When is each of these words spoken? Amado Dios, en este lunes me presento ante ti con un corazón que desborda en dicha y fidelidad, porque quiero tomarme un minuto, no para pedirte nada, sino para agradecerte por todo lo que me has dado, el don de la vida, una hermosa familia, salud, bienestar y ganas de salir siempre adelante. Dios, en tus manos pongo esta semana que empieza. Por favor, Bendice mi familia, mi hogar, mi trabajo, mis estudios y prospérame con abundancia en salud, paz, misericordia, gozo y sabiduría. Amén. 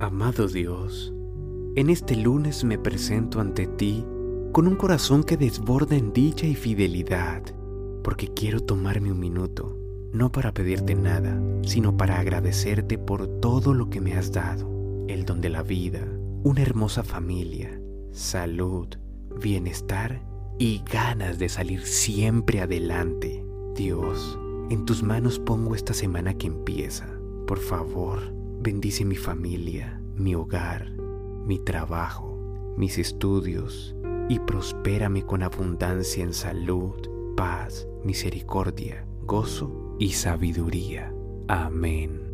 Amado 0.00 0.46
Dios, 0.46 1.12
en 1.74 1.90
este 1.90 2.14
lunes 2.14 2.62
me 2.62 2.78
presento 2.78 3.40
ante 3.40 3.66
ti 3.66 4.06
con 4.52 4.68
un 4.68 4.76
corazón 4.76 5.24
que 5.24 5.36
desborda 5.36 5.96
en 5.96 6.12
dicha 6.12 6.46
y 6.46 6.54
fidelidad, 6.54 7.42
porque 8.04 8.28
quiero 8.28 8.60
tomarme 8.60 9.10
un 9.10 9.18
minuto, 9.18 9.76
no 10.12 10.30
para 10.30 10.54
pedirte 10.54 10.94
nada, 10.94 11.42
sino 11.62 11.96
para 11.96 12.20
agradecerte 12.20 12.96
por 12.96 13.26
todo 13.40 13.74
lo 13.74 13.90
que 13.90 14.00
me 14.00 14.14
has 14.14 14.30
dado, 14.30 14.70
el 15.08 15.24
don 15.24 15.40
de 15.40 15.48
la 15.48 15.64
vida, 15.64 16.06
una 16.44 16.62
hermosa 16.62 17.02
familia, 17.02 17.80
salud, 18.12 18.86
bienestar 19.42 20.22
y 20.60 20.84
ganas 20.92 21.40
de 21.40 21.48
salir 21.48 21.84
siempre 21.84 22.60
adelante. 22.60 23.44
Dios, 23.74 24.38
en 24.70 24.84
tus 24.84 25.02
manos 25.02 25.40
pongo 25.40 25.74
esta 25.74 25.92
semana 25.92 26.34
que 26.34 26.46
empieza. 26.46 27.08
Por 27.48 27.58
favor, 27.58 28.38
Bendice 28.60 29.04
mi 29.04 29.14
familia, 29.14 29.97
mi 30.18 30.34
hogar, 30.34 30.90
mi 31.46 31.58
trabajo, 31.58 32.36
mis 32.76 32.98
estudios 32.98 33.94
y 34.28 34.40
prospérame 34.40 35.24
con 35.24 35.42
abundancia 35.42 36.24
en 36.24 36.34
salud, 36.34 36.94
paz, 37.36 37.86
misericordia, 38.04 39.06
gozo 39.22 39.96
y 39.98 40.10
sabiduría. 40.10 41.14
Amén. 41.46 42.27